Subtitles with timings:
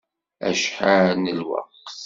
[0.49, 1.87] Acḥal n lweqt?